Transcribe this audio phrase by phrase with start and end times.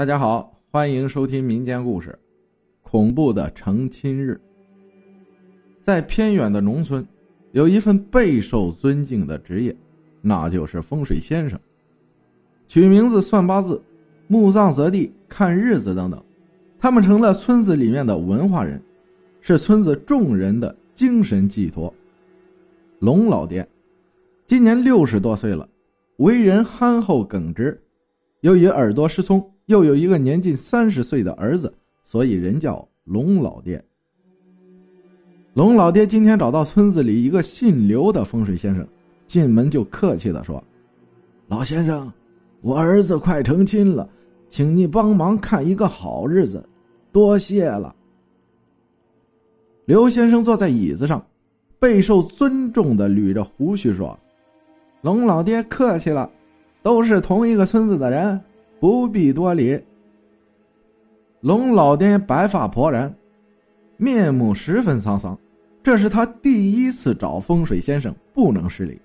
[0.00, 2.08] 大家好，欢迎收听民间故事
[2.80, 4.32] 《恐怖的成亲日》。
[5.82, 7.06] 在偏远的农村，
[7.52, 9.76] 有一份备受尊敬的职业，
[10.22, 11.60] 那就是风水先生。
[12.66, 13.82] 取名字、算八字、
[14.26, 16.24] 墓葬择地、看日子等等，
[16.78, 18.80] 他们成了村子里面的文化人，
[19.42, 21.92] 是村子众人的精神寄托。
[23.00, 23.68] 龙老爹
[24.46, 25.68] 今年六十多岁了，
[26.16, 27.78] 为人憨厚耿直，
[28.40, 29.49] 由于耳朵失聪。
[29.70, 31.72] 又有一个年近三十岁的儿子，
[32.02, 33.80] 所以人叫龙老爹。
[35.54, 38.84] 龙老爹今天找到村子里一个姓刘的风水先生，
[39.28, 40.60] 进门就客气的说
[41.46, 42.12] ：“老先生，
[42.62, 44.10] 我儿子快成亲了，
[44.48, 46.68] 请你帮忙看一个好日子，
[47.12, 47.94] 多谢了。”
[49.86, 51.24] 刘先生坐在椅子上，
[51.78, 54.18] 备受尊重的捋着胡须说
[55.02, 56.28] ：“龙老爹客气了，
[56.82, 58.40] 都是同一个村子的人。”
[58.80, 59.78] 不必多礼。
[61.40, 63.14] 龙老爹白发婆然，
[63.96, 65.38] 面目十分沧桑。
[65.82, 69.00] 这是他第一次找风水先生，不能失礼。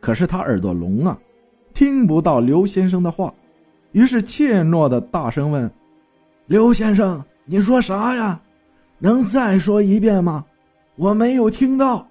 [0.00, 1.16] 可是他耳朵聋啊，
[1.74, 3.32] 听不到刘先生的话，
[3.92, 5.70] 于是怯懦的大声问
[6.46, 8.40] ：“刘先生，你说啥呀？
[8.98, 10.44] 能再说一遍吗？
[10.96, 12.06] 我没有听到。”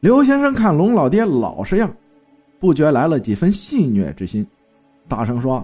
[0.00, 1.90] 刘先生看龙老爹老实样，
[2.64, 4.46] 不觉来了几分戏谑之心。
[5.06, 5.62] 大声说：“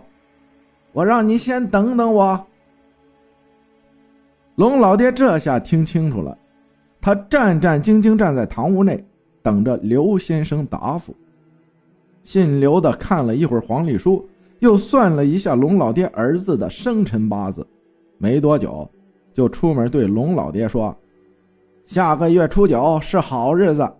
[0.92, 2.38] 我让你先等等我。”
[4.54, 6.36] 龙老爹这下听清楚了，
[7.00, 9.02] 他战战兢兢站在堂屋内，
[9.40, 11.16] 等着刘先生答复。
[12.22, 17.66] 姓刘的看了一会儿黄历书，又算了一下龙老爹儿子的生辰八字，
[18.18, 18.86] 没多久，
[19.32, 20.94] 就出门对龙老爹说
[21.86, 23.90] ：“下个月初九是好日子，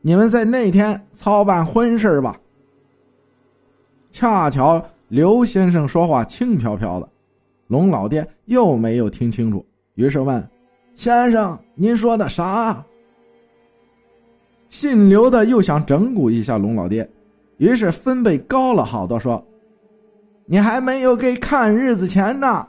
[0.00, 2.38] 你们在那天操办婚事吧。”
[4.10, 7.08] 恰巧刘先生说话轻飘飘的，
[7.68, 10.46] 龙老爹又没有听清楚，于是问
[10.94, 12.84] ：“先生，您说的啥？”
[14.68, 17.08] 姓刘的又想整蛊一下龙老爹，
[17.56, 19.44] 于是分贝高了好多，说
[20.46, 22.66] ：“你还没有给看日子钱呢。”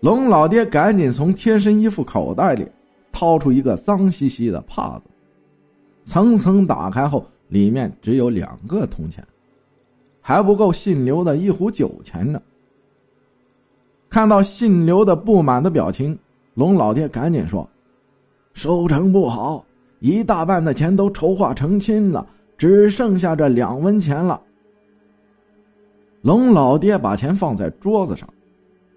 [0.00, 2.66] 龙老爹赶紧从贴身衣服口袋里
[3.14, 5.04] 掏出一个脏兮兮的帕子，
[6.04, 7.24] 层层打开后。
[7.48, 9.24] 里面只有两个铜钱，
[10.20, 12.40] 还不够姓刘的一壶酒钱呢。
[14.08, 16.18] 看到姓刘的不满的表情，
[16.54, 17.68] 龙老爹赶紧说
[18.54, 19.64] ：“收成不好，
[20.00, 22.26] 一大半的钱都筹划成亲了，
[22.56, 24.40] 只剩下这两文钱了。”
[26.22, 28.28] 龙老爹把钱放在桌子上，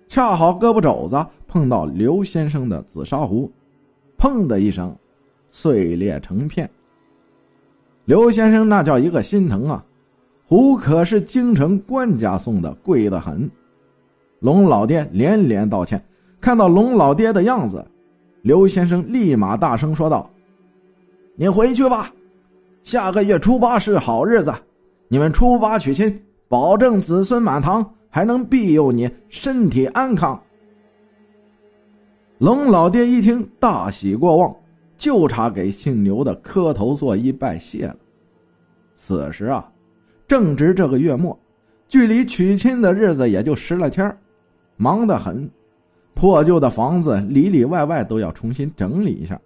[0.07, 3.51] 恰好胳膊肘子碰到刘先生的紫砂壶，
[4.17, 4.95] 砰的一声，
[5.49, 6.69] 碎裂成片。
[8.05, 9.83] 刘先生那叫一个心疼啊！
[10.47, 13.49] 壶可是京城官家送的，贵得很。
[14.39, 16.01] 龙老爹连连道歉。
[16.39, 17.85] 看到龙老爹的样子，
[18.43, 20.29] 刘先生立马大声说道
[21.35, 22.13] ：“你回去吧，
[22.83, 24.53] 下个月初八是好日子，
[25.09, 30.41] 你们初八娶亲，保证子孙满堂，还能庇佑你身体安康。”
[32.39, 34.55] 龙老爹一听，大喜过望。
[34.97, 37.95] 就差给姓牛的磕头作揖拜谢了。
[38.95, 39.71] 此时啊，
[40.27, 41.39] 正值这个月末，
[41.87, 44.17] 距离娶亲的日子也就十来天
[44.75, 45.47] 忙得很。
[46.15, 49.39] 破旧的房子里里外外都要重新整理一下，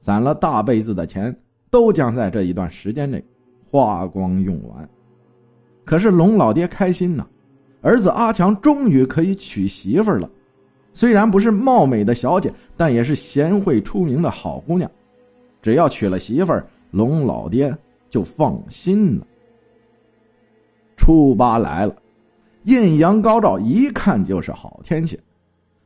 [0.00, 1.38] 攒了大辈子的钱
[1.70, 3.22] 都将在这一段时间内
[3.70, 4.88] 花光用完。
[5.84, 7.26] 可是龙老爹开心呐，
[7.82, 10.30] 儿子阿强终于可以娶媳妇了。
[10.96, 14.90] 虽然不是貌美的小姐，但也是贤惠出名的好姑娘。
[15.60, 17.70] 只要娶了媳妇儿，龙老爹
[18.08, 19.26] 就放心了。
[20.96, 21.94] 初八来了，
[22.62, 25.20] 艳阳高照，一看就是好天气。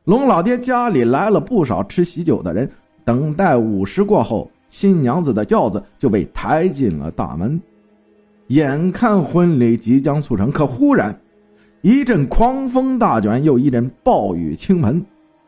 [0.05, 2.71] 龙老爹家里来了不少吃喜酒的人。
[3.03, 7.59] 等待午时过后，新娘子的轿子就被抬进了大门。
[8.47, 11.13] 眼看婚礼即将促成，可忽然。
[11.81, 15.03] 一阵狂风大卷，又一阵暴雨倾盆，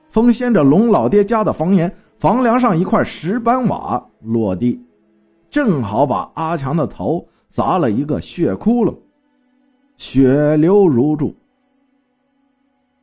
[0.09, 4.81] 风掀着龙老爹家的房檐，房梁上一块石板瓦落地，
[5.51, 8.95] 正好把阿强的头砸了一个血窟窿，
[9.95, 11.35] 血流如注。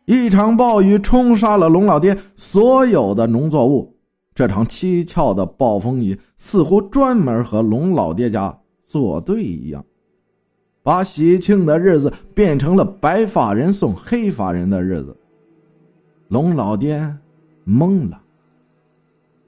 [0.06, 3.94] 一场暴雨冲杀了龙老爹所有的农作物，
[4.34, 9.84] 这场蹊跷的暴风雨似乎专门和龙老爹家作对一样。
[10.82, 15.14] 把喜庆的日子变成了白发人送黑发人的日子，
[16.28, 16.98] 龙老爹
[17.66, 18.20] 懵了。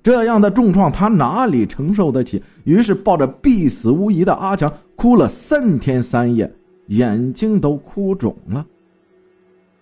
[0.03, 2.43] 这样的重创他哪里承受得起？
[2.65, 6.53] 于是抱着必死无疑的阿强哭了三天三夜，
[6.89, 8.67] 眼睛都哭肿了，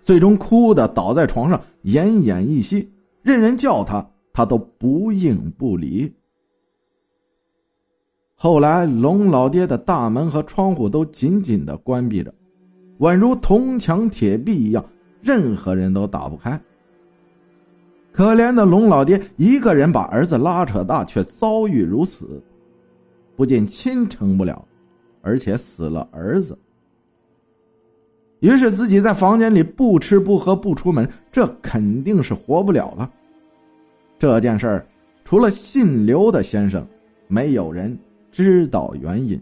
[0.02, 2.88] 最终哭的倒在床上，奄奄一息。
[3.22, 6.12] 任人叫他，他都不应不理。
[8.42, 12.32] 后来，龙老爹的大门和窗户都紧紧的关闭着，
[13.00, 14.82] 宛如铜墙铁壁一样，
[15.20, 16.58] 任何人都打不开。
[18.10, 22.42] 可怜的龙老爹一个人把儿子拉扯大，却遭遇如此，
[23.36, 24.66] 不仅亲成不了，
[25.20, 26.58] 而且死了儿子。
[28.38, 33.10] 于是自己在房间里不吃不喝不出门，这肯定是活不了了。
[34.18, 34.86] 这件事儿，
[35.26, 36.86] 除了姓刘的先生，
[37.28, 37.94] 没有人
[38.30, 39.40] 知道原因。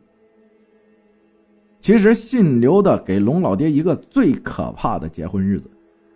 [1.81, 5.71] 其实姓刘的给龙老爹一个最可怕的结婚日子：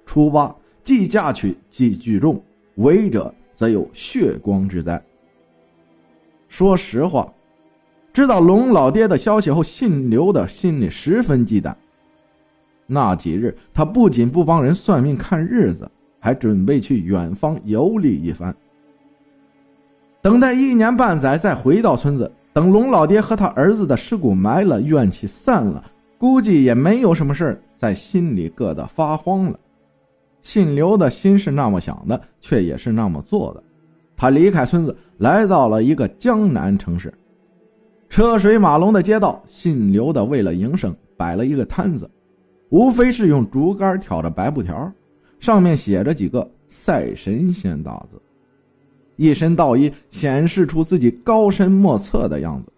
[0.04, 2.42] 初八，既嫁娶既聚众，
[2.76, 5.02] 违者则有血光之灾。
[6.48, 7.32] 说实话，
[8.12, 11.74] 知道龙老爹的消息后，姓刘的心里十分忌惮。
[12.86, 18.54] 那几日，他不仅不帮人算命看日子，还准备去远方游历一番。
[20.20, 25.82] 等待一年半载，再回到村子，等龙老爹和他儿子的尸骨埋了，怨气散了，
[26.18, 29.58] 估计也没有什么事在心里硌得发慌了。
[30.42, 33.62] 姓刘的心是那么想的，却也是那么做的。
[34.16, 37.12] 他离开村子，来到了一个江南城市，
[38.08, 42.10] 车水马龙的街道，姓刘的为了营生，摆了一个摊子。
[42.68, 44.92] 无非是用竹竿挑着白布条，
[45.40, 48.20] 上面写着几个“赛神仙”大字，
[49.22, 52.72] 一身道衣，显示出自己高深莫测的样子，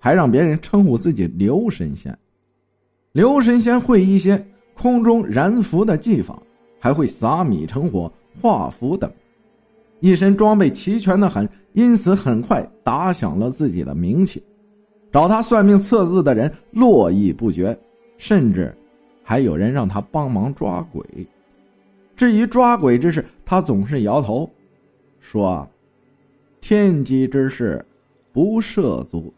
[0.00, 2.18] 还让别人称呼自己刘神仙。
[3.12, 4.44] 刘神仙会一些
[4.74, 6.42] 空中燃符的技法，
[6.80, 9.08] 还会撒米成火、画符等，
[10.00, 14.42] 一身装备齐全的很，因此很快打响了自己的名气。
[15.12, 17.78] 找他算命测字的人络绎不绝，
[18.18, 18.74] 甚至。
[19.22, 21.04] 还有人让他帮忙抓鬼，
[22.16, 24.50] 至于抓鬼之事，他总是摇头，
[25.20, 25.68] 说
[26.60, 27.84] ：“天机之事，
[28.32, 29.32] 不涉足。”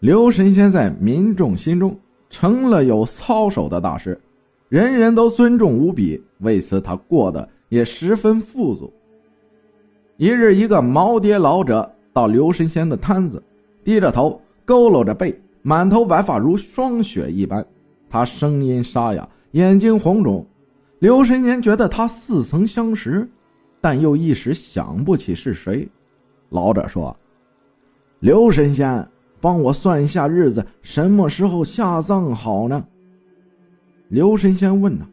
[0.00, 1.98] 刘神仙在民众心中
[2.28, 4.20] 成了有操守的大师，
[4.68, 8.92] 人人都尊重无比，为此他过得也十分富足。
[10.16, 13.42] 一日，一个耄耋老者到刘神仙的摊子，
[13.82, 17.64] 低着头，佝偻着背，满头白发如霜雪一般。
[18.08, 20.46] 他声音沙哑，眼睛红肿。
[21.00, 23.28] 刘神仙觉得他似曾相识，
[23.86, 25.88] 但又一时想不起是谁。
[26.48, 27.16] 老者说
[28.18, 29.08] ：“刘神仙，
[29.40, 32.84] 帮我算一下日子，什么时候下葬好呢？”
[34.10, 35.08] 刘神仙问：“呢，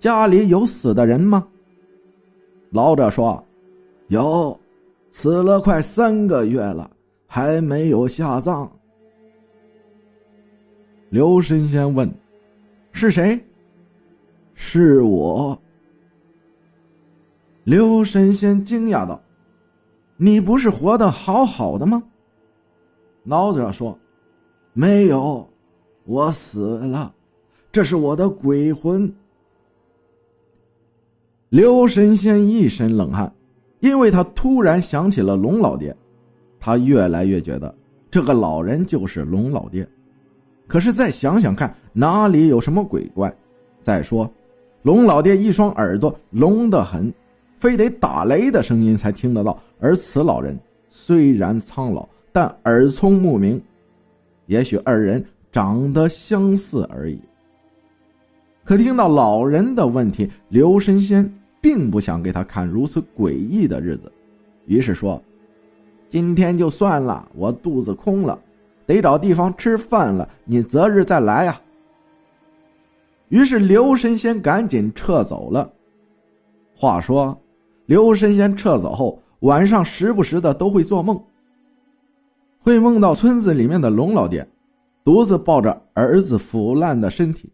[0.00, 1.46] 家里有死的人吗？”
[2.70, 3.40] 老者说
[4.10, 4.58] ：“有，
[5.12, 6.90] 死了快三个月了，
[7.28, 8.68] 还没有下葬。”
[11.08, 12.12] 刘神仙问
[12.90, 13.40] ：“是谁
[14.54, 15.56] ？”“是我。”
[17.64, 19.20] 刘神仙惊讶道
[20.16, 22.02] ：“你不是活得好好的吗？”
[23.24, 23.96] 老者说
[24.74, 25.48] ：“没有，
[26.04, 27.14] 我死了，
[27.70, 29.12] 这是我的鬼魂。”
[31.50, 33.32] 刘神仙一身冷汗，
[33.78, 35.94] 因为他突然想起了龙老爹，
[36.58, 37.72] 他越来越觉得
[38.10, 39.88] 这个老人就是龙老爹。
[40.66, 43.32] 可是再想想看，哪里有什么鬼怪？
[43.80, 44.28] 再说，
[44.82, 47.12] 龙老爹一双耳朵聋得很，
[47.62, 49.56] 非得打雷的声音才听得到。
[49.78, 50.58] 而此老人
[50.90, 53.62] 虽然苍老，但耳聪目明，
[54.46, 57.20] 也许二人长得相似而已。
[58.64, 64.10] 可听到老人的问题，刘神仙并不想给他看如此诡异的日子，
[64.66, 65.22] 于是说
[66.10, 68.36] ：“今天就算了，我肚子空了。”
[68.86, 71.60] 得找地方吃饭了，你择日再来呀。
[73.28, 75.70] 于是刘神仙赶紧撤走了。
[76.74, 77.40] 话说，
[77.92, 81.22] 刘神仙撤走后，晚上时不时的都会做梦，
[82.58, 84.48] 会梦到村子里面的龙老爹，
[85.04, 87.50] 独自抱着儿子腐烂的身体，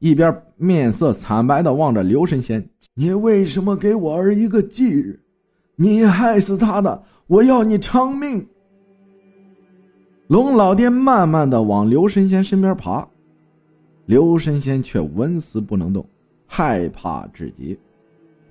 [0.00, 5.20] 一边面色惨白的望着刘神仙：“你为什么给我儿一个忌日？
[5.76, 8.44] 你害死他的，我要你偿命！”
[10.26, 13.06] 龙老爹慢慢的往刘神仙身边爬，
[14.06, 16.04] 刘神仙却纹丝不能动，
[16.48, 17.78] 害怕至极。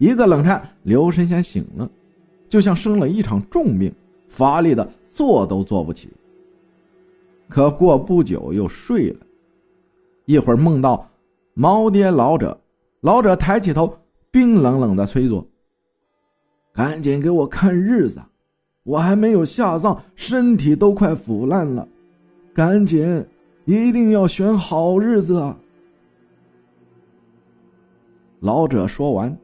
[0.01, 1.87] 一个冷颤，刘神仙醒了，
[2.49, 3.93] 就像生了一场重病，
[4.27, 6.09] 乏力的坐都坐不起。
[7.47, 9.19] 可过不久又睡了，
[10.25, 11.07] 一会儿梦到
[11.53, 12.59] 猫爹老者，
[13.01, 13.95] 老者抬起头，
[14.31, 15.47] 冰冷冷的催促
[16.73, 18.19] ：“赶紧给我看日子。”
[18.81, 21.87] 我还没有下葬，身体都快腐烂了，
[22.55, 23.23] 赶紧
[23.65, 25.55] 一定要选好日子啊！
[28.39, 29.37] 老者说完，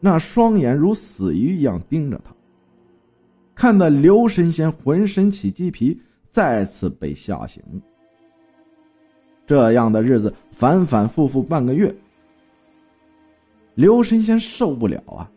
[0.00, 2.32] 那双眼如死鱼一样盯着他，
[3.54, 6.00] 看得刘神仙浑身起鸡皮，
[6.30, 7.62] 再次被吓醒。
[9.46, 11.94] 这样的日子反反复复半个月，
[13.74, 15.30] 刘神仙受不了啊！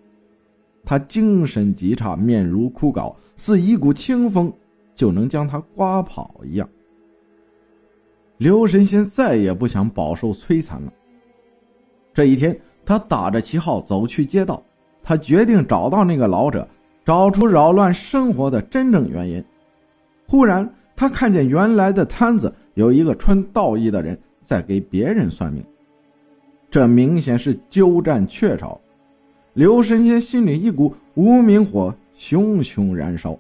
[0.84, 4.52] 他精神极差，面如枯槁，似一股清风
[4.94, 6.68] 就能将他刮跑一样。
[8.38, 10.92] 刘神仙再也不想饱受摧残了。
[12.14, 14.62] 这一天，他打着旗号走去街道，
[15.04, 16.68] 他决定找到那个老者，
[17.06, 19.44] 找出扰乱生活的真正原因。
[20.28, 25.64] 忽然，他看见原来的摊子有一个穿道衣的人在给别人算命，
[26.70, 28.80] 这明显是鸠占鹊巢。
[29.54, 33.38] 刘神仙心里一股无名火熊熊燃烧，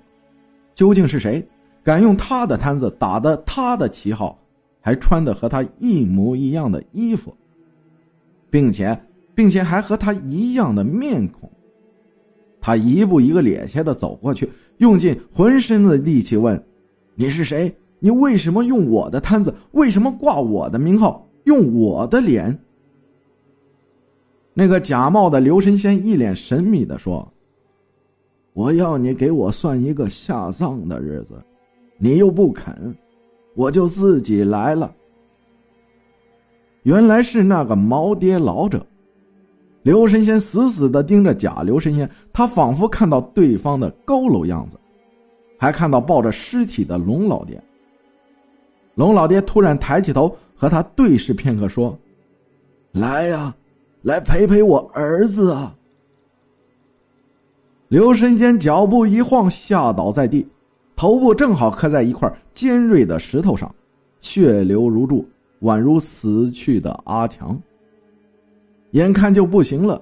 [0.73, 1.45] 究竟是谁
[1.83, 4.37] 敢用他的摊子打的他的旗号？
[4.83, 7.37] 还穿的和他一模一样的衣服，
[8.49, 8.99] 并且，
[9.41, 11.49] 并且还和他一样的面孔。
[12.59, 16.63] 他一步一个趔趄的走过去，用尽浑身的力气问
[17.17, 17.75] ：“你是谁？
[17.97, 19.51] 你为什么用我的摊子？
[19.71, 21.27] 为什么挂我的名号？
[21.45, 22.55] 用我的脸？”
[24.53, 27.27] 那个假冒的刘神仙一脸神秘的说
[28.53, 31.33] ：“我要你给我算一个下葬的日子，
[31.97, 32.95] 你又不肯。”
[33.57, 34.93] 我就自己来了。
[36.83, 38.85] 原来是那个毛爹老者，
[39.83, 44.77] 刘神仙死死的盯着假刘神仙，他仿佛看到对方的佝偻样子，
[45.57, 47.61] 还看到抱着尸体的龙老爹。
[48.95, 51.97] 龙老爹突然抬起头和他对视片刻，说
[52.93, 53.55] ：“来呀，
[54.03, 55.75] 来陪陪我儿子啊！”
[57.89, 60.47] 刘神仙脚步一晃，吓倒在地。
[60.95, 63.73] 头部正好磕在一块尖锐的石头上，
[64.19, 65.27] 血流如注，
[65.61, 67.59] 宛如死去的阿强。
[68.91, 70.01] 眼看就不行了，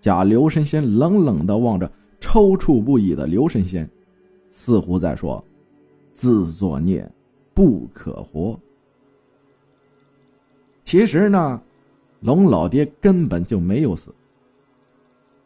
[0.00, 3.88] 假刘神仙冷冷的望着抽搐不已的刘神仙，
[4.50, 5.42] 似乎在说
[6.14, 7.08] ：“自作孽，
[7.54, 8.58] 不可活。”
[10.84, 11.60] 其实呢，
[12.20, 14.14] 龙老爹根本就没有死。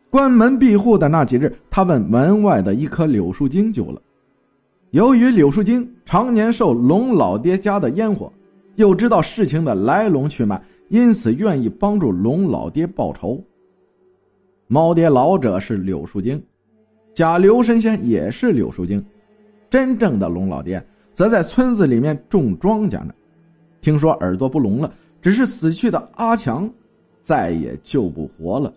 [0.09, 4.00] 关门闭户的那几日，他问门外的一棵柳树精救了。
[4.90, 8.33] 由于柳树精常年受龙老爹家的烟火，
[8.76, 13.43] 又知道事情的来龙去脉，因此愿意帮助龙老爹报仇。
[14.69, 16.43] 猫爹老者是柳树精，
[17.14, 19.05] 假刘神仙也是柳树精，
[19.71, 23.14] 真正的龙老爹则在村子里面种庄稼呢。
[23.81, 26.69] 听说耳朵不聋了，只是死去的阿强
[27.23, 28.73] 再也救不活了。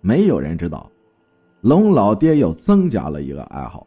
[0.00, 0.90] 没有人知道，
[1.60, 3.86] 龙老爹又增加了一个爱好。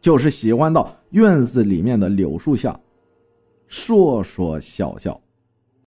[0.00, 2.78] 就是喜欢到院子里面的柳树下，
[3.66, 5.20] 说说笑笑。